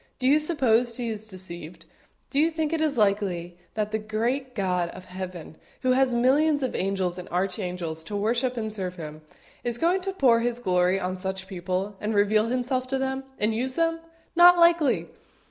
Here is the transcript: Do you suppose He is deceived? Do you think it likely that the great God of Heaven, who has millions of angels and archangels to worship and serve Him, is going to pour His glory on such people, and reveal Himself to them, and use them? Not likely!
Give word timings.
Do 0.17 0.25
you 0.27 0.39
suppose 0.39 0.97
He 0.97 1.09
is 1.09 1.27
deceived? 1.27 1.85
Do 2.31 2.39
you 2.39 2.49
think 2.49 2.73
it 2.73 2.81
likely 2.97 3.59
that 3.75 3.91
the 3.91 3.99
great 3.99 4.55
God 4.55 4.89
of 4.89 5.05
Heaven, 5.05 5.57
who 5.83 5.91
has 5.91 6.11
millions 6.11 6.63
of 6.63 6.73
angels 6.75 7.19
and 7.19 7.29
archangels 7.29 8.03
to 8.05 8.15
worship 8.15 8.57
and 8.57 8.73
serve 8.73 8.95
Him, 8.95 9.21
is 9.63 9.77
going 9.77 10.01
to 10.01 10.11
pour 10.13 10.39
His 10.39 10.57
glory 10.57 10.99
on 10.99 11.15
such 11.15 11.45
people, 11.47 11.97
and 12.01 12.15
reveal 12.15 12.47
Himself 12.47 12.87
to 12.87 12.97
them, 12.97 13.25
and 13.37 13.53
use 13.53 13.75
them? 13.75 13.99
Not 14.35 14.57
likely! 14.57 15.07